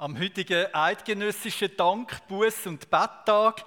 [0.00, 3.64] Am heutigen eidgenössischen Dank, Buß- und Betttag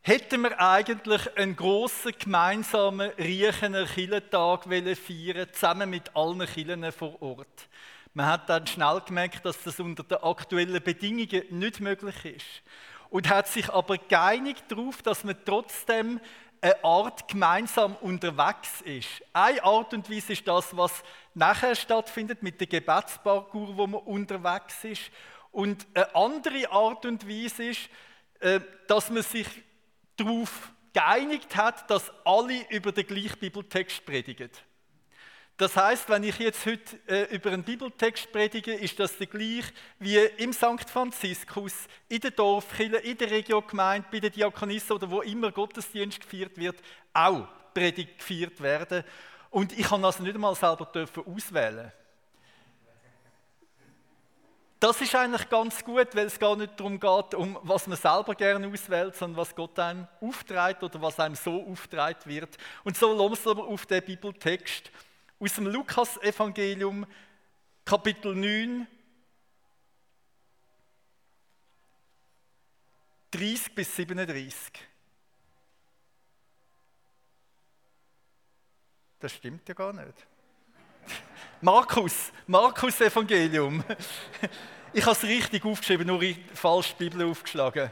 [0.00, 7.68] hätten wir eigentlich einen grossen gemeinsamen Riechener Kirchentag feiern zusammen mit allen Kirchen vor Ort.
[8.12, 12.62] Man hat dann schnell gemerkt, dass das unter den aktuellen Bedingungen nicht möglich ist.
[13.10, 16.20] Und hat sich aber geeinigt darauf, dass man trotzdem
[16.64, 19.22] eine Art gemeinsam unterwegs ist.
[19.34, 24.82] Eine Art und Weise ist das, was nachher stattfindet mit dem Gebetsparcours, wo man unterwegs
[24.82, 25.10] ist.
[25.52, 27.90] Und eine andere Art und Weise ist,
[28.40, 29.46] äh, dass man sich
[30.16, 34.50] darauf geeinigt hat, dass alle über den gleichen Bibeltext predigen.
[35.56, 39.64] Das heißt, wenn ich jetzt heute äh, über einen Bibeltext predige, ist das der gleich
[40.00, 40.90] wie im St.
[40.90, 46.56] Franziskus, in der Dorfkirche, in der Regiogemeinde, bei der Diakonissen oder wo immer Gottesdienst gefeiert
[46.58, 46.76] wird,
[47.12, 49.04] auch Predigt gefeiert werden.
[49.50, 51.92] Und ich kann also nicht einmal selber dürfen auswählen.
[54.80, 58.34] Das ist eigentlich ganz gut, weil es gar nicht darum geht, um was man selber
[58.34, 62.58] gerne auswählt, sondern was Gott einem aufträgt oder was einem so aufträgt wird.
[62.82, 64.90] Und so lassen wir auf den Bibeltext
[65.44, 67.06] aus dem Lukas-Evangelium,
[67.84, 68.86] Kapitel 9,
[73.30, 74.72] 30 bis 37.
[79.20, 80.14] Das stimmt ja gar nicht.
[81.60, 83.84] Markus, Markus Evangelium.
[84.96, 86.22] Ich habe es richtig aufgeschrieben, nur
[86.54, 87.90] falsch die Bibel aufgeschlagen.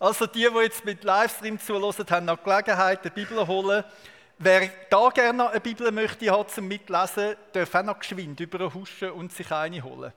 [0.00, 3.84] Also die, die jetzt mit Livestream zuhören, haben noch Gelegenheit, die Bibel holen.
[4.38, 9.32] Wer da gerne eine Bibel möchte haben zum Mitlesen, darf auch noch geschwind überhuschen und
[9.32, 10.12] sich eine holen.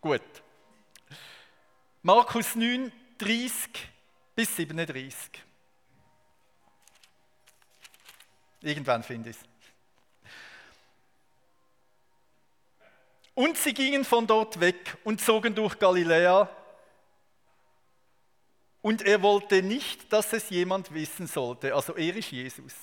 [0.00, 0.22] Gut.
[2.02, 3.88] Markus 9, 30
[4.34, 5.14] bis 37.
[8.62, 9.42] Irgendwann finde ich es.
[13.34, 16.48] Und sie gingen von dort weg und zogen durch Galiläa
[18.82, 21.74] und er wollte nicht, dass es jemand wissen sollte.
[21.74, 22.74] Also er ist Jesus.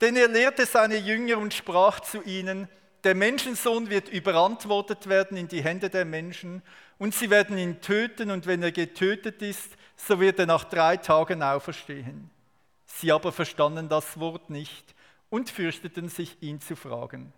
[0.00, 2.68] Denn er lehrte seine Jünger und sprach zu ihnen,
[3.02, 6.62] der Menschensohn wird überantwortet werden in die Hände der Menschen
[6.98, 10.98] und sie werden ihn töten und wenn er getötet ist, so wird er nach drei
[10.98, 12.30] Tagen auferstehen.
[12.86, 14.94] Sie aber verstanden das Wort nicht
[15.30, 17.32] und fürchteten sich, ihn zu fragen.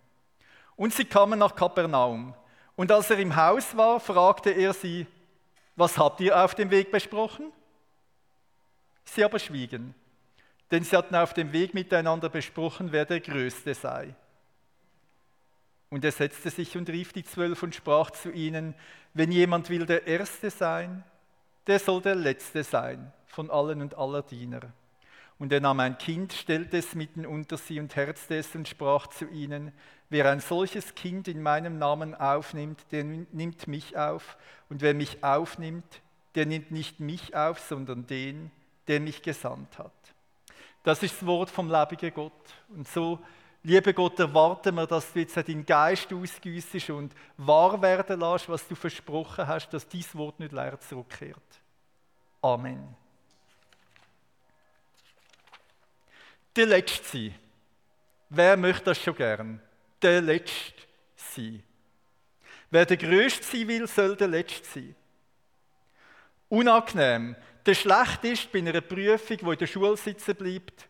[0.75, 2.35] Und sie kamen nach Kapernaum.
[2.75, 5.07] Und als er im Haus war, fragte er sie,
[5.77, 7.53] was habt ihr auf dem Weg besprochen?
[9.05, 9.95] Sie aber schwiegen,
[10.71, 14.15] denn sie hatten auf dem Weg miteinander besprochen, wer der Größte sei.
[15.91, 18.75] Und er setzte sich und rief die Zwölf und sprach zu ihnen,
[19.13, 21.05] wenn jemand will der Erste sein,
[21.67, 24.73] der soll der Letzte sein von allen und aller Diener.
[25.43, 29.09] Und er nahm ein Kind, stellte es mitten unter sie und herzte es und sprach
[29.09, 29.73] zu ihnen,
[30.09, 34.37] wer ein solches Kind in meinem Namen aufnimmt, der nimmt mich auf.
[34.71, 36.01] Und wer mich aufnimmt,
[36.37, 38.53] der nimmt nicht mich auf, sondern den,
[38.87, 40.15] der mich gesandt hat.
[40.85, 42.55] Das ist das Wort vom lebendigen Gott.
[42.69, 43.19] Und so,
[43.65, 48.69] liebe Gott, erwarten wir, dass du jetzt deinen Geist ausgüssest und wahr werden lässt, was
[48.69, 51.61] du versprochen hast, dass dies Wort nicht leer zurückkehrt.
[52.43, 53.02] Amen.
[56.55, 57.35] Der Letzte sein.
[58.29, 59.61] Wer möchte das schon gern?
[60.01, 60.83] Der Letzte
[61.17, 61.63] sein.
[62.71, 64.95] Wer der Größte sein will, soll der Letzte sein.
[66.49, 67.37] Unangenehm.
[67.65, 70.89] Der schlecht ist bei einer Prüfung, die in der Schule sitzen bleibt.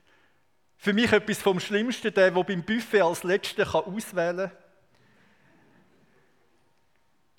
[0.79, 4.59] Für mich etwas vom Schlimmsten, der, der beim Buffet als Letzter auswählen kann.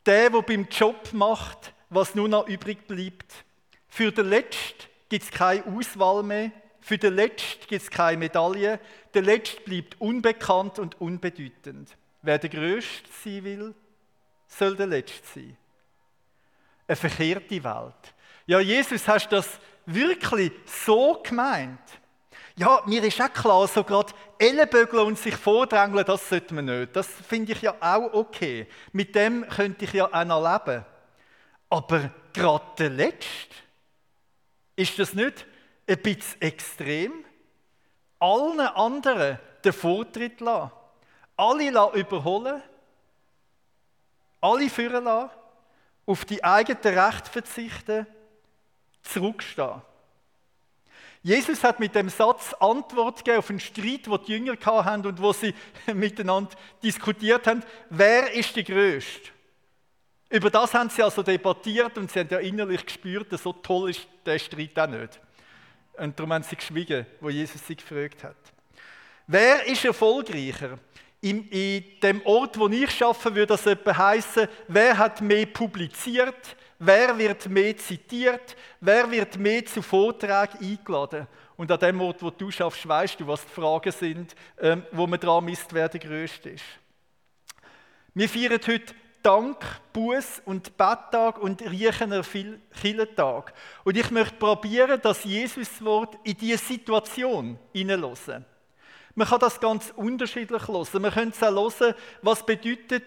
[0.06, 3.34] Der, der beim Job macht, was nur noch übrig bleibt.
[3.88, 6.52] Für den Letzten gibt es keine Auswahl mehr.
[6.84, 8.78] Für den Letzten gibt es keine Medaille.
[9.14, 11.96] Der Letzte bleibt unbekannt und unbedeutend.
[12.22, 13.74] Wer der Größte sein will,
[14.48, 15.58] soll der Letzte sein.
[16.86, 18.14] Eine verkehrte Welt.
[18.46, 19.48] Ja, Jesus, hast du das
[19.86, 21.80] wirklich so gemeint?
[22.58, 26.94] Ja, mir ist auch klar, so gerade Ellenbögeln und sich vordrängeln, das sollte man nicht.
[26.98, 28.68] Das finde ich ja auch okay.
[28.92, 30.84] Mit dem könnte ich ja auch noch leben.
[31.70, 33.56] Aber gerade der Letzte,
[34.76, 35.46] ist das nicht
[35.88, 37.26] ein bisschen extrem?
[38.20, 40.72] Allen anderen den Vortritt lassen.
[41.36, 42.62] Alle lassen überholen.
[44.42, 45.32] Alle führen lassen.
[46.06, 48.08] Auf die eigenen Rechte verzichten
[49.02, 49.82] zurückstehen.
[51.22, 55.22] Jesus hat mit dem Satz Antwort gegeben auf einen Streit, den die Jünger hatten und
[55.22, 55.56] wo sie
[55.94, 56.52] miteinander
[56.84, 59.30] diskutiert haben, wer ist der Größte?
[60.30, 64.06] Über das haben sie also debattiert und sie haben ja innerlich gespürt, so toll ist
[64.26, 65.22] der Streit auch nicht.
[65.98, 68.36] Und darum haben sie geschwiegen, wo Jesus sie gefragt hat.
[69.28, 70.80] Wer ist erfolgreicher?
[71.24, 76.58] in, in dem Ort, wo ich arbeite, würde das etwa heißen, wer hat mehr publiziert,
[76.80, 81.26] wer wird mehr zitiert, wer wird mehr zu Vorträgen eingeladen.
[81.56, 85.08] Und an dem Ort, wo du schaffst, weißt du, was die Fragen sind, ähm, wo
[85.08, 86.66] man dran misst, wer der Größte ist.
[88.14, 88.94] Wir feiern heute
[89.24, 89.58] Dank,
[89.94, 92.24] Buß und Betttag und Riechener
[92.82, 93.54] Killentag.
[93.86, 98.46] Und ich möchte probieren, das Jesuswort in diese Situation hineinzuhören.
[99.16, 101.02] Man kann das ganz unterschiedlich hören.
[101.02, 103.06] Man könnte es auch hören, was bedeutet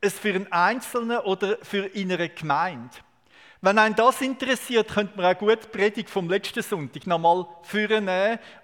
[0.00, 2.96] es für einen Einzelnen oder für eine Gemeinde.
[3.62, 8.08] Wenn einen das interessiert, könnte man auch gut die Predigt vom letzten Sonntag nochmal führen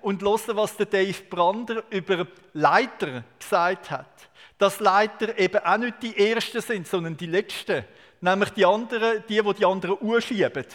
[0.03, 4.29] und hören, was der Dave Brander über Leiter gesagt hat.
[4.59, 7.85] Dass Leiter eben auch nicht die Ersten sind, sondern die Letzten.
[8.21, 10.67] Nämlich die anderen, die, die die anderen urschieben.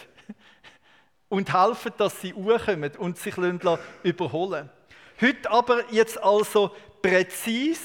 [1.30, 3.36] Und helfen, dass sie urkommen und sich
[4.02, 4.70] überholen
[5.20, 6.70] Heute aber jetzt also
[7.02, 7.80] präzis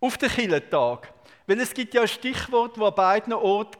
[0.00, 1.12] auf den Killentag.
[1.46, 3.79] Weil es gibt ja ein Stichwort, das an beiden Orten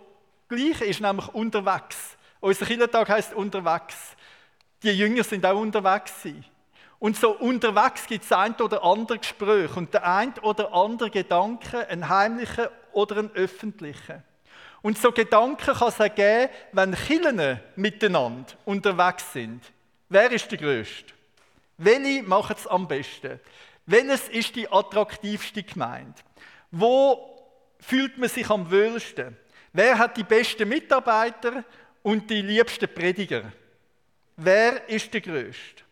[0.51, 1.97] gleich ist, nämlich unterwegs.
[2.41, 3.97] Unser Killentag heißt unterwegs.
[4.83, 6.23] Die Jünger sind auch unterwegs.
[6.23, 6.45] Gewesen.
[6.99, 11.89] Und so unterwegs gibt es ein oder andere Gespräch und der ein oder andere Gedanke,
[11.89, 14.23] ein heimlicher oder ein öffentlicher.
[14.83, 19.63] Und so Gedanken kann es auch geben, wenn Killen miteinander unterwegs sind.
[20.11, 21.15] Wer ist der Größte?
[21.79, 23.41] Welche machen es am besten?
[23.87, 26.21] Welches ist die attraktivste Gemeinde?
[26.71, 27.31] Wo
[27.81, 29.37] fühlt man sich am wohlsten?
[29.73, 31.65] Wer hat die besten Mitarbeiter
[32.03, 33.53] und die liebsten Prediger?
[34.37, 35.85] Wer ist der Größte?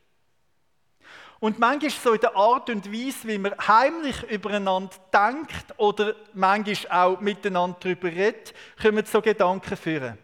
[1.41, 7.15] Und manchmal so in der Art und Weise, wie man heimlich übereinander denkt oder manchmal
[7.15, 8.53] auch miteinander darüber redet,
[8.83, 10.19] kommen so Gedanken führen.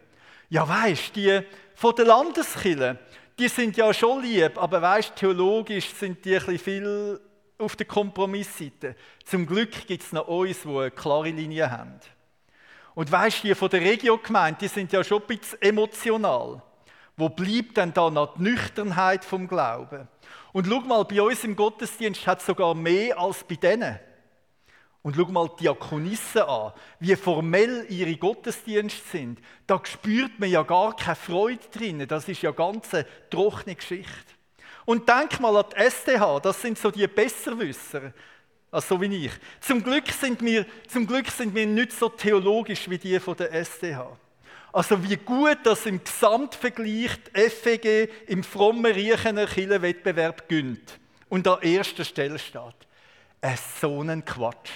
[0.49, 1.41] Ja, weißt die
[1.75, 2.99] von der Landeskirche,
[3.39, 7.21] die sind ja schon lieb, aber weißt, theologisch sind die ein bisschen viel
[7.57, 8.95] auf der Kompromissseite.
[9.23, 11.99] Zum Glück gibt es noch uns, die eine klare Linie haben.
[12.95, 16.61] Und weißt du, die von der Regio gemeint, die sind ja schon ein bisschen emotional.
[17.17, 20.07] Wo bleibt denn da noch die Nüchternheit vom Glauben?
[20.53, 23.99] Und schau mal, bei uns im Gottesdienst hat es sogar mehr als bei denen.
[25.01, 29.39] Und schau mal die Diakonissen an, wie formell ihre Gottesdienste sind.
[29.67, 32.07] Da spürt man ja gar keine Freude drin.
[32.07, 34.33] Das ist ja ganz eine trockene Geschichte.
[34.85, 38.13] Und denk mal an die STH, das sind so die Besserwisser,
[38.75, 39.31] also so wie ich.
[39.61, 43.63] Zum Glück, sind wir, zum Glück sind wir nicht so theologisch wie die von der
[43.63, 44.17] STH.
[44.73, 50.99] Also wie gut, dass im Gesamtvergleich die FEG im frommen Riechener Kirchenwettbewerb gönnt
[51.29, 52.75] und an erster Stelle steht.
[53.39, 54.71] Es so ein Quatsch.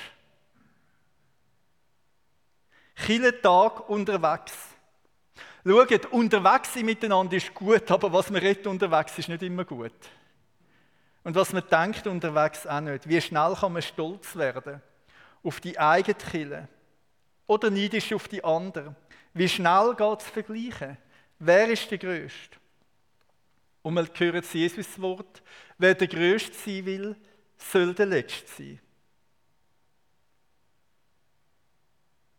[2.96, 4.54] Kirchentag unterwegs.
[5.66, 9.92] Schaut, unterwegs sein miteinander ist gut, aber was man redet unterwegs ist nicht immer gut.
[11.24, 13.08] Und was man denkt unterwegs auch nicht.
[13.08, 14.82] Wie schnell kann man stolz werden
[15.44, 16.68] auf die eigene Kille
[17.48, 18.96] oder neidisch auf die andere.
[19.34, 20.98] Wie schnell geht es vergleichen?
[21.40, 22.58] Wer ist der Größte?
[23.82, 25.42] Und wir hören das Jesus-Wort,
[25.78, 27.16] wer der Größte sein will,
[27.58, 28.80] soll der Letzte sein.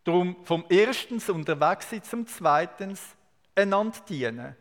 [0.04, 3.16] Darum vom erstens unterwegs zum zweitens
[3.54, 4.56] einander dienen.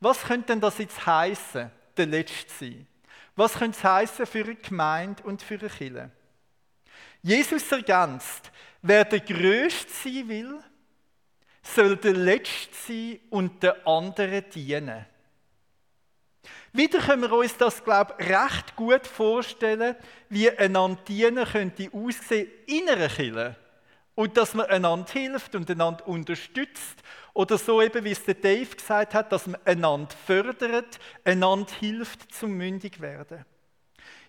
[0.00, 2.86] Was könnte denn das jetzt heißen, der Letzte sein?
[3.36, 6.10] Was könnte es heißen für eine Gemeinde und für eine Kirche?
[7.22, 8.50] Jesus ergänzt,
[8.82, 10.58] wer der Größte sein will,
[11.62, 15.06] soll der Letzte sein und der andere dienen.
[16.72, 19.96] Wieder können wir uns das, glaube ich, recht gut vorstellen,
[20.28, 23.56] wie einander dienen könnte aussehen in einer Kirche.
[24.14, 27.02] Und dass man einander hilft und einander unterstützt.
[27.32, 32.34] Oder so eben, wie es der Dave gesagt hat, dass man einander fördert, einander hilft
[32.34, 33.44] zum mündig werden.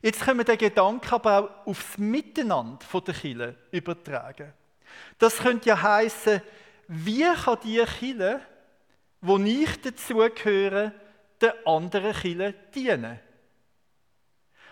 [0.01, 4.53] Jetzt können wir den Gedanken aber auch aufs Miteinander der Kirche übertragen.
[5.17, 6.41] Das könnte ja heißen,
[6.87, 8.41] wie kann die Kirche,
[9.21, 10.93] wo nicht dazugehören,
[11.39, 13.19] der anderen Kirche dienen?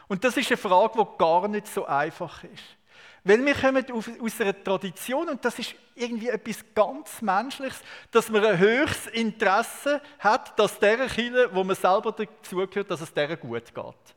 [0.07, 2.78] Und das ist eine Frage, die gar nicht so einfach ist.
[3.23, 8.45] Weil wir kommen aus einer Tradition und das ist irgendwie etwas ganz Menschliches, dass man
[8.45, 13.73] ein höchstes Interesse hat, dass der Kirche, wo man selber dazugehört, dass es der gut
[13.73, 14.15] geht.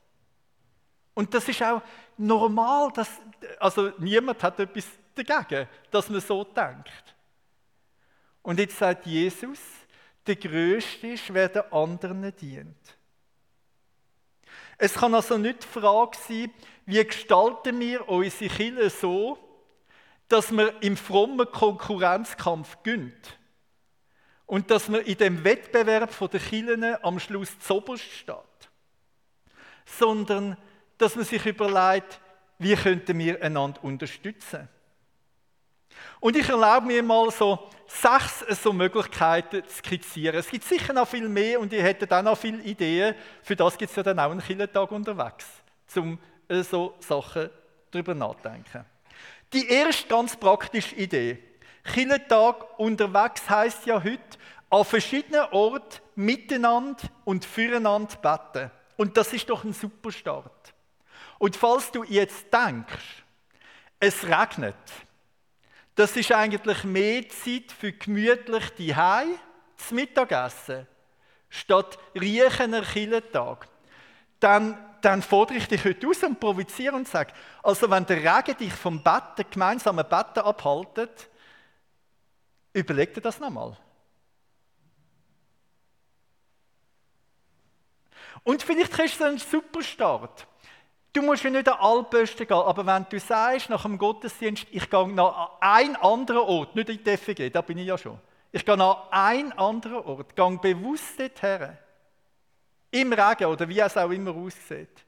[1.14, 1.82] Und das ist auch
[2.16, 3.10] normal, dass,
[3.58, 7.14] also niemand hat etwas dagegen, dass man so denkt.
[8.42, 9.58] Und jetzt sagt Jesus,
[10.26, 12.96] der Größte ist, wer den anderen dient.
[14.84, 16.50] Es kann also nicht die Frage sein,
[16.86, 19.38] wie gestalten wir unsere Kirche so,
[20.26, 23.38] dass man im frommen Konkurrenzkampf gönnt
[24.44, 28.34] und dass man in dem Wettbewerb der Kirchen am Schluss zoberst steht,
[29.86, 30.56] sondern
[30.98, 32.20] dass man sich überlegt,
[32.58, 34.68] wie könnten wir einander unterstützen.
[36.20, 40.36] Und ich erlaube mir mal so sechs so Möglichkeiten zu skizzieren.
[40.36, 43.14] Es gibt sicher noch viel mehr und ihr hättet auch noch viele Ideen.
[43.42, 45.46] Für das gibt es ja dann auch einen Killentag unterwegs,
[45.96, 46.18] um
[46.48, 47.50] äh, so Sachen
[47.90, 48.84] darüber nachzudenken.
[49.52, 51.38] Die erste ganz praktische Idee.
[51.84, 54.38] Killentag unterwegs heißt ja heute,
[54.70, 58.70] an verschiedenen Orten miteinander und füreinander beten.
[58.96, 60.72] Und das ist doch ein super Start.
[61.38, 63.24] Und falls du jetzt denkst,
[64.00, 64.76] es regnet,
[65.94, 68.94] das ist eigentlich mehr Zeit für gemütlich die
[69.76, 70.86] zum Mittagessen,
[71.48, 73.68] statt riechener Killentag.
[74.40, 77.32] Dann, dann fordere ich dich heute aus und provoziere und sage,
[77.62, 81.28] also wenn der Regen dich vom Betten, gemeinsamen Betten abhaltet,
[82.72, 83.76] überleg dir das nochmal.
[88.44, 90.46] Und vielleicht kriegst du einen super Start.
[91.12, 94.88] Du musst ja nicht an Altbösten gehen, aber wenn du sagst, nach dem Gottesdienst, ich
[94.88, 98.18] gehe nach einem anderen Ort, nicht in die FG, da bin ich ja schon.
[98.50, 101.76] Ich gehe nach einem anderen Ort, gehe bewusst dorthin.
[102.90, 105.04] Im Regen oder wie es auch immer aussieht.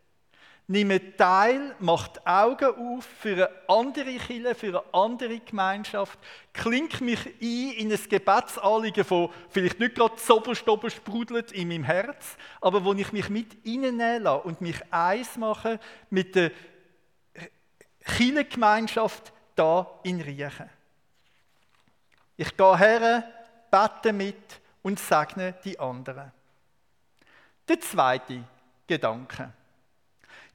[0.66, 6.18] Nimm teil, mach die Augen auf für eine andere Kirche, für eine andere Gemeinschaft.
[6.54, 12.38] Klink mich ein in ein Gebetsanliegen, von vielleicht nicht gerade zoberstober sprudelt in meinem Herz,
[12.62, 15.78] aber wo ich mich mit reinnehmen lasse und mich eins mache
[16.09, 16.50] mit der
[18.06, 20.71] Kirchengemeinschaft da in Riechen.
[22.38, 23.30] Ich gehe her,
[23.71, 26.33] bete mit und segne die anderen.
[27.68, 28.44] Der zweite
[28.87, 29.52] Gedanke.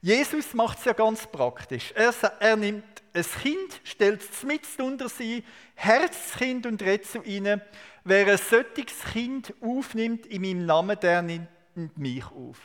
[0.02, 1.92] Jesus macht es ja ganz praktisch.
[1.94, 7.06] Er, er nimmt ein Kind, stellt es mit unter sie, herzt das Kind und redet
[7.06, 7.60] zu ihnen.
[8.04, 11.48] Wer ein solches Kind aufnimmt in meinem Namen, der nimmt
[11.96, 12.58] mich auf.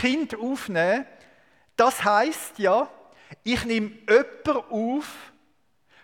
[0.00, 1.06] Kind aufnehmen,
[1.76, 2.88] das heißt ja,
[3.44, 5.32] ich nehme jemanden auf,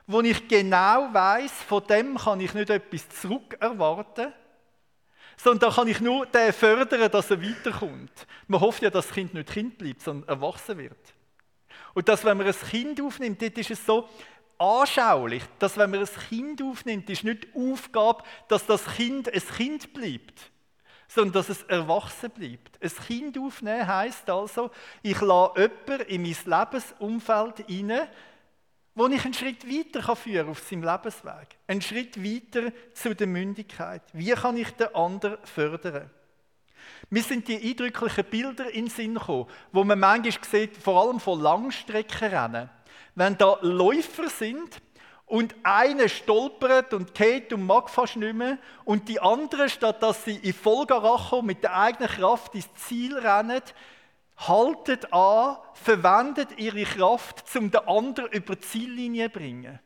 [0.06, 4.32] wo ich genau weiß, von dem kann ich nicht etwas zurückerwarten,
[5.38, 8.26] sondern da kann ich nur den fördern, dass er weiterkommt.
[8.48, 11.14] Man hofft ja, dass das Kind nicht Kind bleibt, sondern erwachsen wird.
[11.94, 14.08] Und dass, wenn man ein Kind aufnimmt, dort ist es so
[14.58, 19.42] anschaulich, dass, wenn man ein Kind aufnimmt, ist nicht die Aufgabe, dass das Kind ein
[19.56, 20.50] Kind bleibt,
[21.06, 22.82] sondern dass es erwachsen bleibt.
[22.82, 24.70] Ein Kind aufnehmen heisst also,
[25.02, 28.08] ich lasse jemanden in mein Lebensumfeld hinein,
[28.98, 31.56] wo ich einen Schritt weiter kann führen auf seinem Lebensweg.
[31.68, 34.02] Einen Schritt weiter zu der Mündigkeit.
[34.12, 36.10] Wie kann ich den anderen fördern?
[37.08, 41.20] Mir sind die eindrücklichen Bilder in den Sinn gekommen, wo man manchmal sieht, vor allem
[41.20, 42.70] von Langstreckenrennen.
[43.14, 44.82] Wenn da Läufer sind
[45.26, 50.24] und einer stolpert und geht und mag fast nicht mehr und die anderen, statt dass
[50.24, 53.62] sie in Vollgaracho mit der eigenen Kraft ins Ziel rennen,
[54.38, 59.78] haltet an, verwendet ihre Kraft, um den anderen über die Ziellinie zu bringen.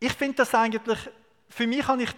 [0.00, 0.98] Ich finde das eigentlich,
[1.48, 2.10] für mich habe ich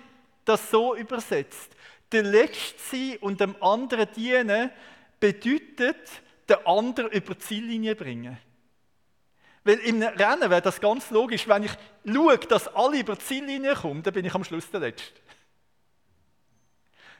[0.44, 1.74] das so übersetzt.
[2.12, 4.70] Der Letzte sein und dem anderen dienen
[5.18, 5.96] bedeutet,
[6.48, 8.38] den anderen über die Ziellinie bringen.
[9.64, 11.72] Weil im Rennen wäre das ganz logisch, wenn ich
[12.06, 15.20] schaue, dass alle über die Ziellinie kommen, dann bin ich am Schluss der Letzte.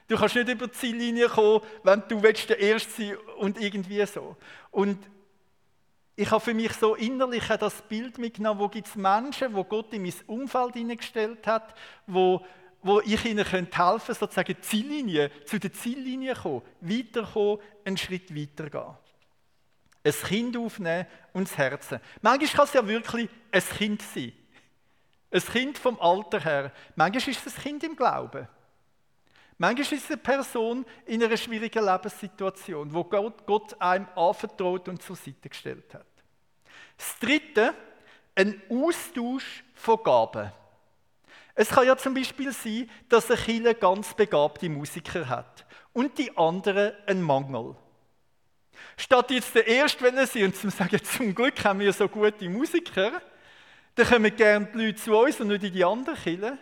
[0.07, 4.05] Du kannst nicht über die Ziellinie kommen, wenn du willst der Erste sein und irgendwie
[4.05, 4.35] so.
[4.71, 4.99] Und
[6.15, 9.91] ich habe für mich so innerlich das Bild mitgenommen, wo gibt es Menschen, wo Gott
[9.93, 11.75] in mein Umfeld hineingestellt hat,
[12.07, 12.45] wo,
[12.81, 18.95] wo ich ihnen helfen könnte, sozusagen Ziellinie, zu der Ziellinie kommen, weiterkommen, einen Schritt weitergehen.
[20.03, 21.99] Ein Kind aufnehmen und das Herzen.
[22.21, 24.33] Manchmal kann es ja wirklich ein Kind sein.
[25.31, 26.71] Ein Kind vom Alter her.
[26.95, 28.47] Manchmal ist es ein Kind im Glauben.
[29.57, 35.15] Manchmal ist eine Person in einer schwierigen Lebenssituation, wo Gott, Gott einem anvertraut und zur
[35.15, 36.05] Seite gestellt hat.
[36.97, 37.73] Das Dritte,
[38.35, 40.51] ein Austausch von Gaben.
[41.53, 46.35] Es kann ja zum Beispiel sein, dass ein Kind ganz begabte Musiker hat und die
[46.37, 47.75] anderen einen Mangel.
[48.97, 53.21] Statt jetzt der Erste sie und zu sagen, zum Glück haben wir so gute Musiker,
[53.95, 56.59] dann kommen gerne die Leute zu uns und nicht in die anderen Kirchen.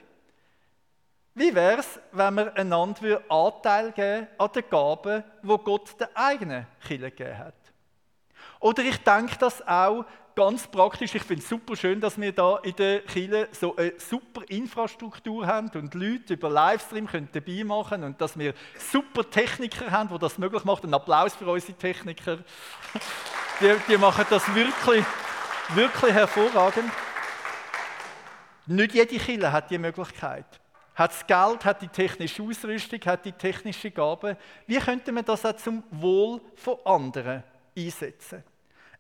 [1.36, 6.68] Wie wäre es, wenn wir einander Anteil geben an den Gaben, wo Gott der eigenen
[6.86, 7.56] Kirche gegeben hat?
[8.60, 11.16] Oder ich denke das auch ganz praktisch.
[11.16, 15.48] Ich finde es super schön, dass wir da in der Kirche so eine super Infrastruktur
[15.48, 20.20] haben und Leute über Livestream können dabei machen und dass wir super Techniker haben, die
[20.20, 20.92] das möglich machen.
[20.92, 22.38] Ein Applaus für unsere Techniker.
[23.62, 25.06] Die, die machen das wirklich,
[25.76, 26.92] wirklich hervorragend.
[28.66, 30.60] Nicht jede Kirche hat die Möglichkeit
[30.96, 34.38] hat das Geld, hat die technische Ausrüstung, hat die technische Gabe.
[34.68, 37.44] Wie könnte man das auch zum Wohl von anderen
[37.76, 38.44] einsetzen?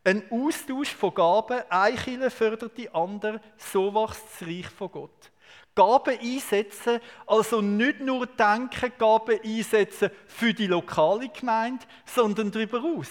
[0.03, 5.31] Ein Austausch von Gaben, Kirche fördert die andere, so wächst das Reich von Gott.
[5.75, 13.09] Gaben einsetzen, also nicht nur denken, Gaben einsetzen für die lokale Gemeinde, sondern darüber aus.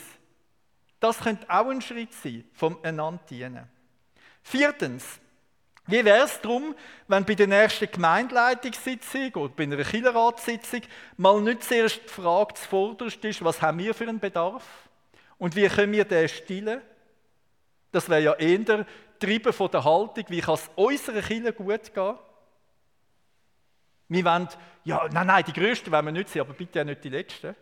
[1.01, 3.69] Das könnte auch ein Schritt sein, vom einander dienen.
[4.43, 5.21] Viertens,
[5.87, 6.75] wie wäre es darum,
[7.09, 10.83] wenn bei der nächsten Gemeindeleitungssitzung oder bei einer Killerratssitzung
[11.17, 14.65] mal nicht zuerst die Frage zuvorderst ist, was haben wir für einen Bedarf
[15.39, 16.81] und wie können wir den stillen?
[17.91, 18.87] Das wäre ja eher
[19.19, 22.19] Treiben von der Haltung, wie kann es unserer Kirche gut gehen?
[24.09, 24.49] Wir wollen,
[24.85, 27.57] ja, nein, nein, die Größten wollen wir nicht sein, aber bitte auch nicht die Letzten.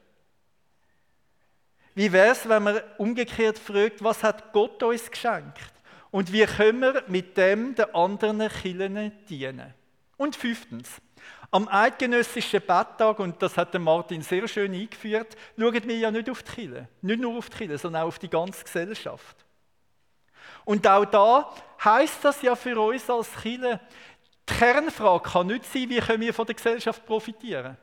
[1.94, 5.60] Wie wäre es, wenn man umgekehrt fragt, was hat Gott uns geschenkt?
[6.10, 9.74] Und wie können wir mit dem den anderen Kirchen dienen?
[10.16, 11.00] Und fünftens,
[11.50, 16.42] am eidgenössischen Betttag, und das hat Martin sehr schön eingeführt, schauen wir ja nicht auf
[16.42, 19.36] die Kirche, nicht nur auf die Kirche, sondern auch auf die ganze Gesellschaft.
[20.64, 23.80] Und auch da heißt das ja für uns als Kirche,
[24.48, 27.76] die Kernfrage kann nicht sein, wie können wir von der Gesellschaft profitieren.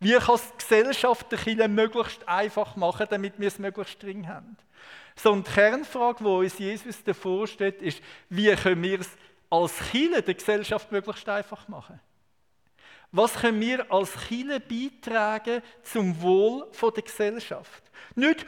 [0.00, 4.28] Wie kann es die Gesellschaft der Kirche möglichst einfach machen, damit wir es möglichst dringend
[4.28, 4.56] haben?
[5.16, 9.10] Sondern die Kernfrage, die uns Jesus davor steht, ist, wie können wir es
[9.50, 12.00] als Kirche der Gesellschaft möglichst einfach machen?
[13.10, 17.82] Was können wir als Kirche beitragen zum Wohl der Gesellschaft?
[18.14, 18.46] Nicht,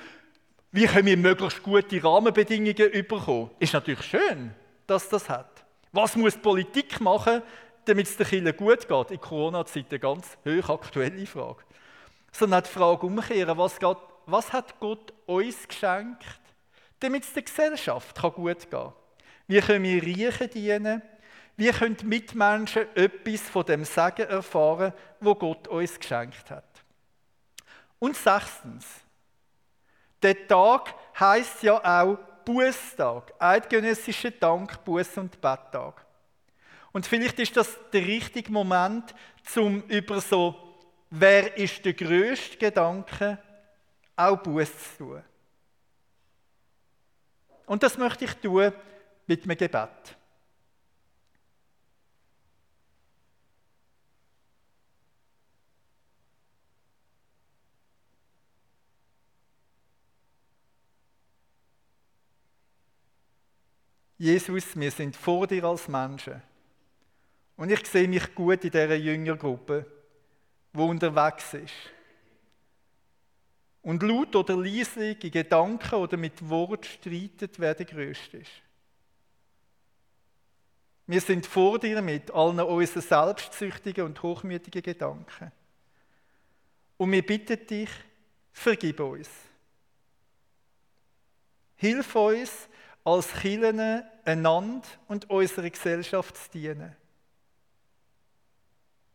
[0.71, 3.51] wie können wir möglichst gute Rahmenbedingungen bekommen?
[3.59, 4.55] Ist natürlich schön,
[4.87, 5.65] dass das hat.
[5.93, 7.43] Was muss die Politik machen,
[7.85, 9.11] damit es den Kindern gut geht?
[9.11, 11.63] In Corona-Zeiten eine ganz hochaktuelle Frage.
[12.33, 16.25] Sondern die Frage umkehren, was, geht, was hat Gott uns geschenkt,
[17.01, 18.93] damit es der Gesellschaft gut gehen kann?
[19.47, 21.03] Wie können wir Riechen dienen?
[21.57, 26.65] Wie können Mitmenschen etwas von dem Segen erfahren, wo Gott uns geschenkt hat?
[27.99, 28.87] Und sechstens,
[30.23, 36.07] der Tag heißt ja auch Bußtag, eidgenössischer Dank, Buß- und Betttag.
[36.93, 40.55] Und vielleicht ist das der richtige Moment, zum über so,
[41.11, 43.39] wer ist der größte Gedanke,
[44.17, 45.23] auch Buß zu tun.
[47.67, 48.73] Und das möchte ich tun
[49.27, 50.17] mit einem Gebet.
[64.19, 66.43] Jesus, wir sind vor dir als Menschen.
[67.61, 69.85] Und ich sehe mich gut in dieser Jüngergruppe,
[70.73, 71.75] wo unterwegs ist.
[73.83, 78.51] Und laut oder leise in Gedanken oder mit Wort streitet, wer der Größte ist.
[81.07, 85.53] Wir sind vor dir mit allen unseren selbstsüchtigen und hochmütigen Gedanken.
[86.97, 87.91] Und wir bitten dich,
[88.53, 89.29] vergib uns.
[91.77, 92.71] Hilf uns,
[93.05, 96.97] als Kirchen einander und unserer Gesellschaft zu dienen.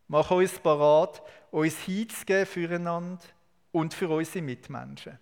[0.08, 3.24] Mach uns parat, uns hinzugeben füreinander
[3.72, 5.18] und für unsere Mitmenschen.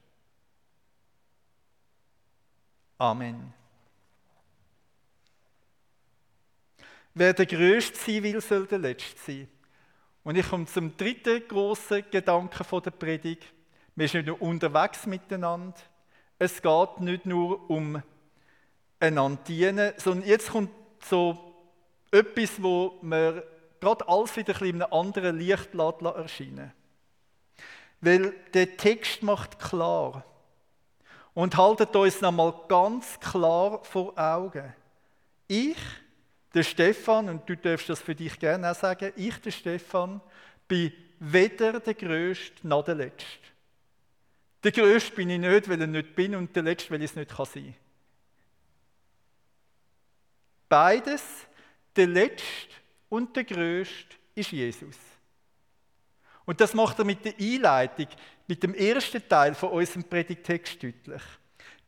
[2.99, 3.53] Amen.
[7.15, 9.49] Wer der Größte sein will, soll der Letzte sein.
[10.25, 13.45] Und ich komme zum dritten großen Gedanken der Predigt.
[13.95, 15.79] Wir sind nicht nur unterwegs miteinander.
[16.39, 18.03] Es geht nicht nur um
[18.99, 20.71] einander dienen, sondern jetzt kommt
[21.01, 21.55] so
[22.11, 23.43] etwas, wo man
[23.85, 26.73] gerade alles wieder in einem anderen Licht erscheinen
[28.01, 30.25] Weil der Text macht klar
[31.35, 34.73] und haltet uns nochmal ganz klar vor Augen.
[35.49, 35.77] Ich,
[36.55, 40.21] der Stefan, und du darfst das für dich gerne auch sagen, ich, der Stefan,
[40.67, 43.27] bin weder der Größte noch der Letzte.
[44.63, 47.17] Der Größte bin ich nicht, weil ich nicht bin, und der Letzte, weil ich es
[47.17, 47.75] nicht sein kann.
[50.69, 51.23] Beides,
[51.97, 52.84] der Letzte
[53.15, 54.97] und der Größte, ist Jesus.
[56.45, 58.09] Und das macht er mit der Einleitung,
[58.49, 61.23] mit dem ersten Teil von unserem Predigtext deutlich.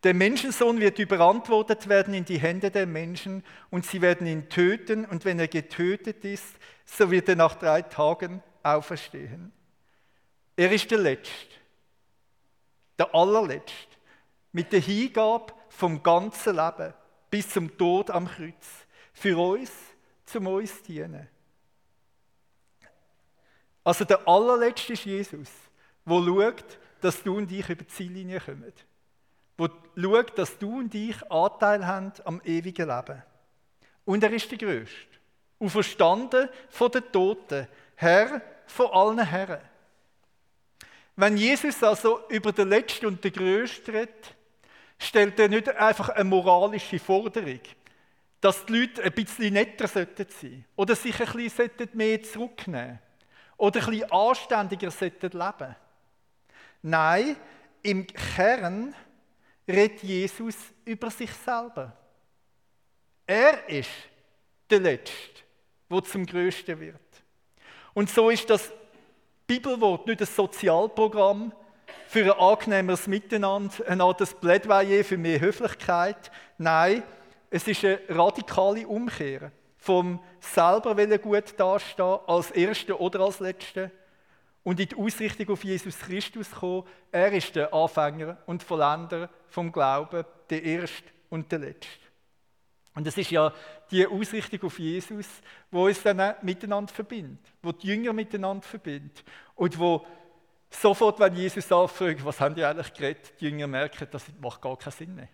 [0.04, 5.04] Der Menschensohn wird überantwortet werden in die Hände der Menschen und sie werden ihn töten
[5.04, 9.50] und wenn er getötet ist, so wird er nach drei Tagen auferstehen.
[10.54, 11.56] Er ist der Letzte,
[12.98, 13.96] der Allerletzte,
[14.52, 16.94] mit der Hingabe vom ganzen Leben
[17.28, 18.86] bis zum Tod am Kreuz.
[19.12, 19.72] Für uns,
[20.26, 21.28] zum uns dienen.
[23.82, 25.48] Also der allerletzte ist Jesus,
[26.04, 28.72] wo schaut, dass du und ich über die Ziellinie kommen.
[29.56, 33.22] Wo schaut, dass du und ich Anteil haben am ewigen Leben.
[34.04, 35.16] Und er ist der Größte.
[35.58, 39.60] Und verstanden von den Toten, Herr von allen Herren.
[41.14, 44.34] Wenn Jesus also über den Letzten und den Größten redet,
[44.98, 47.60] stellt er nicht einfach eine moralische Forderung,
[48.46, 53.00] dass die Leute ein bisschen netter sein sollten oder sich ein bisschen mehr zurücknehmen
[53.56, 55.76] oder ein bisschen anständiger sollten leben.
[56.80, 57.34] Nein,
[57.82, 58.94] im Kern
[59.66, 60.54] redet Jesus
[60.84, 61.92] über sich selber.
[63.26, 63.90] Er ist
[64.70, 65.42] der Letzte,
[65.90, 67.00] der zum Größten wird.
[67.94, 68.70] Und so ist das
[69.44, 71.52] Bibelwort nicht ein Sozialprogramm
[72.06, 76.30] für ein angenehmeres Miteinander, ein Art Plädoyer für mehr Höflichkeit.
[76.58, 77.02] Nein,
[77.50, 83.90] es ist eine radikale Umkehr vom selber gut dastehen als Erste oder als Letzte
[84.64, 86.82] und in die Ausrichtung auf Jesus Christus kommen.
[87.12, 92.06] Er ist der Anfänger und Vollender vom Glauben, der Erste und der Letzte.
[92.96, 93.52] Und es ist ja
[93.90, 95.26] die Ausrichtung auf Jesus,
[95.70, 99.22] wo uns dann miteinander verbindet, wo die Jünger miteinander verbindet
[99.54, 100.04] und wo
[100.70, 104.76] sofort, wenn Jesus anfragt, was haben die eigentlich geredet, die Jünger merken, das macht gar
[104.76, 105.28] keinen Sinn mehr,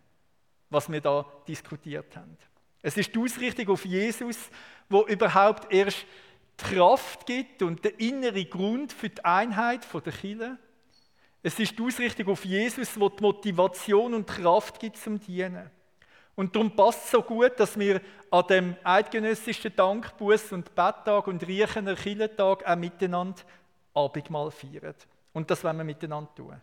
[0.73, 2.37] was wir da diskutiert haben.
[2.83, 4.37] Es ist die Ausrichtung auf Jesus,
[4.89, 6.05] wo überhaupt erst
[6.61, 10.59] die Kraft gibt und der innere Grund für die Einheit der Kirche.
[11.43, 15.71] Es ist die Ausrichtung auf Jesus, wo die Motivation und Kraft gibt zum Dienen.
[16.35, 21.47] Und darum passt es so gut, dass wir an dem eidgenössischen Dankbuß und Betttag und
[21.47, 23.43] Riechener Kirchentag auch miteinander
[23.93, 24.95] Abendmahl feiern.
[25.33, 26.61] Und das wollen wir miteinander tun.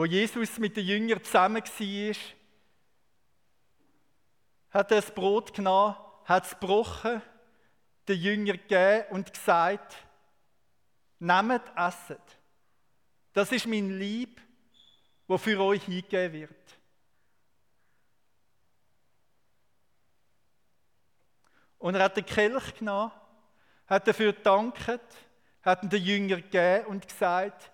[0.00, 2.16] Wo Jesus mit den Jüngern zusammen war,
[4.70, 7.20] hat er das Brot genommen, hat es gebrochen,
[8.08, 9.98] den Jüngern gegeben und gesagt,
[11.18, 12.18] nehmt, esset.
[13.34, 14.40] Das ist mein Lieb,
[15.26, 16.78] wo für euch hingegeben wird.
[21.76, 23.12] Und er hat den Kelch genommen,
[23.86, 24.80] hat dafür gedankt,
[25.60, 27.70] hat den Jüngern gegeben und gesagt,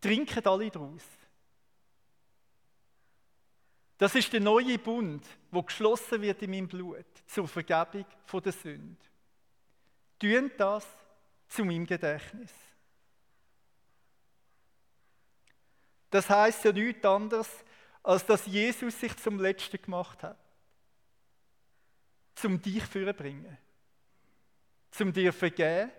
[0.00, 1.02] trinket alle daraus.
[4.02, 8.04] Das ist der neue Bund, wo geschlossen wird in meinem Blut zur Vergebung
[8.44, 8.96] der Sünde.
[10.18, 10.84] Tun das
[11.46, 12.50] zu meinem Gedächtnis.
[16.10, 17.48] Das heißt ja nichts anderes,
[18.02, 20.36] als dass Jesus sich zum Letzten gemacht hat.
[22.34, 23.56] Zum dich führen
[24.90, 25.92] Zum dir vergeben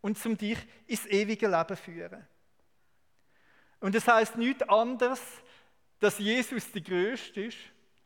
[0.00, 2.26] und zum dich ins ewige Leben führen.
[3.80, 5.20] Und das heißt nichts anderes,
[6.00, 7.58] dass Jesus der Größte ist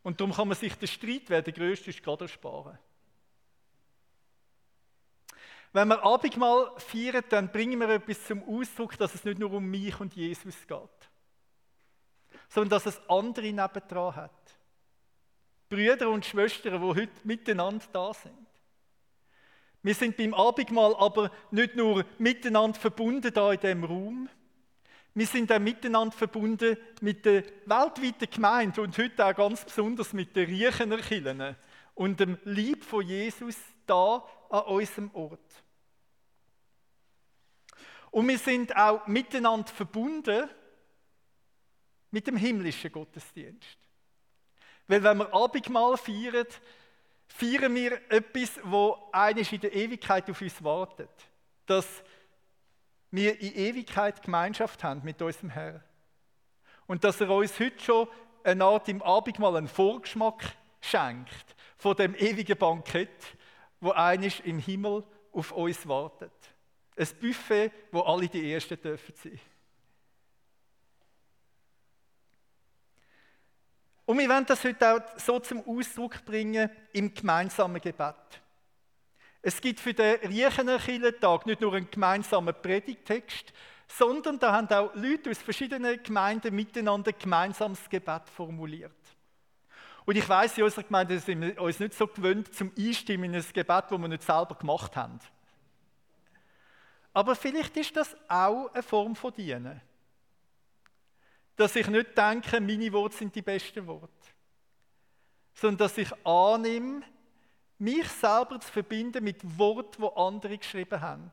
[0.03, 2.79] und darum kann man sich den Streit, wer der Größte ist, gerade ersparen.
[5.73, 9.65] Wenn wir Abendmahl feiern, dann bringen wir etwas zum Ausdruck, dass es nicht nur um
[9.65, 11.11] mich und Jesus geht,
[12.49, 14.57] sondern dass es andere nebendran hat.
[15.69, 18.47] Brüder und Schwestern, die heute miteinander da sind.
[19.83, 24.29] Wir sind beim Abendmahl aber nicht nur miteinander verbunden da in dem Raum,
[25.15, 30.35] wir sind auch miteinander verbunden mit der weltweiten Gemeinde und heute auch ganz besonders mit
[30.35, 31.57] den Riechener Kirchen
[31.95, 35.63] und dem Lieb von Jesus da an unserem Ort.
[38.11, 40.49] Und wir sind auch miteinander verbunden
[42.11, 43.79] mit dem himmlischen Gottesdienst.
[44.87, 46.47] Weil wenn wir Abendmahl feiern,
[47.29, 51.11] feiern wir etwas, wo eines in der Ewigkeit auf uns wartet.
[51.67, 51.87] Das
[53.15, 55.83] wir in Ewigkeit Gemeinschaft haben mit unserem Herrn.
[56.87, 58.09] Und dass er uns heute schon
[58.43, 60.45] eine Art im Abendmahl einen Vorgeschmack
[60.81, 63.37] schenkt von dem ewigen Bankett,
[63.81, 66.33] wo einisch im Himmel auf uns wartet.
[66.97, 69.41] Ein Buffet, wo alle die Ersten dürfen sein.
[74.07, 78.44] Und wir wollen das heute auch so zum Ausdruck bringen im gemeinsamen Gebet.
[79.47, 83.53] Es gibt für den Riechener Kirchentag nicht nur einen gemeinsamen Predigtext,
[83.87, 88.97] sondern da haben auch Leute aus verschiedenen Gemeinden miteinander ein gemeinsames Gebet formuliert.
[90.07, 93.41] Und ich weiß, in unserer Gemeinde sind wir uns nicht so gewöhnt zum Einstimmen in
[93.43, 95.21] ein Gebet, das wir nicht selber gemacht haben.
[97.13, 99.79] Aber vielleicht ist das auch eine Form von Dienen.
[101.57, 104.09] Dass ich nicht denke, meine Worte sind die besten Worte.
[105.53, 107.03] Sondern dass ich annehme,
[107.79, 111.31] mich selber zu verbinden mit Worten, die andere geschrieben haben.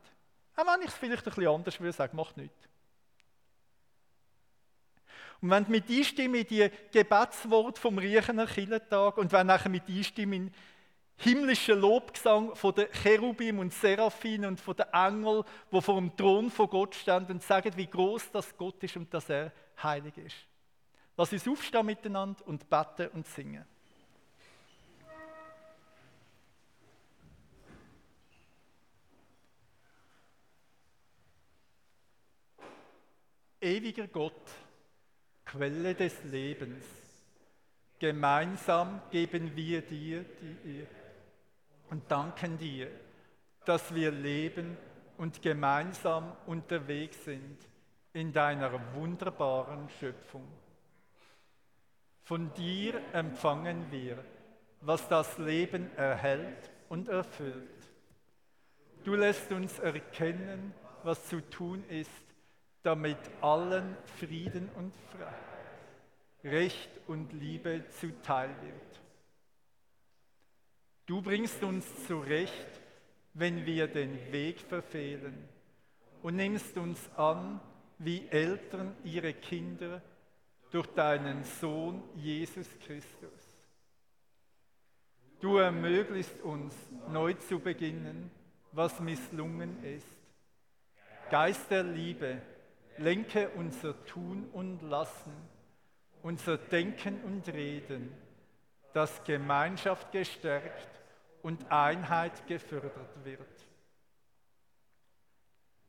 [0.55, 2.67] Auch wenn ich es vielleicht ein bisschen anders würde sagen, macht nichts.
[5.41, 9.87] Und wenn du mit einstimmen in die Gebetswort vom Riechener Killentag und wenn nachher mit
[9.87, 10.53] einstimmen in
[11.21, 16.49] himmlischen Lobgesang von den Cherubim und Seraphim und von den Engeln, wo vor dem Thron
[16.49, 19.51] von Gott stehen und sagen, wie groß das Gott ist und dass er
[19.81, 20.35] heilig ist.
[21.17, 23.65] Lass uns aufstehen miteinander und beten und singen.
[33.61, 34.49] Ewiger Gott,
[35.45, 36.83] Quelle des Lebens,
[37.99, 40.87] gemeinsam geben wir dir die Ehre
[41.91, 42.89] und danken dir,
[43.65, 44.75] dass wir leben
[45.17, 47.57] und gemeinsam unterwegs sind
[48.13, 50.47] in deiner wunderbaren Schöpfung.
[52.23, 54.17] Von dir empfangen wir,
[54.81, 57.69] was das Leben erhält und erfüllt.
[59.03, 62.30] Du lässt uns erkennen, was zu tun ist,
[62.83, 65.35] damit allen Frieden und Freiheit,
[66.43, 69.01] Recht und Liebe zuteil wird.
[71.05, 72.81] Du bringst uns zurecht,
[73.33, 75.47] wenn wir den Weg verfehlen
[76.21, 77.59] und nimmst uns an
[77.97, 80.01] wie Eltern ihre Kinder
[80.71, 83.51] durch deinen Sohn Jesus Christus.
[85.39, 86.73] Du ermöglichst uns
[87.09, 88.31] neu zu beginnen,
[88.71, 90.07] was misslungen ist.
[91.29, 92.41] Geist der Liebe,
[93.01, 95.33] lenke unser Tun und Lassen,
[96.21, 98.11] unser Denken und Reden,
[98.93, 100.89] dass Gemeinschaft gestärkt
[101.41, 103.65] und Einheit gefördert wird.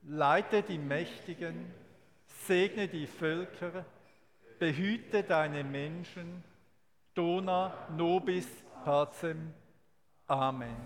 [0.02, 1.72] Leite die Mächtigen,
[2.26, 3.84] segne die Völker,
[4.58, 6.42] behüte deine Menschen,
[7.14, 8.48] dona nobis
[8.84, 9.52] pacem.
[10.26, 10.76] Amen.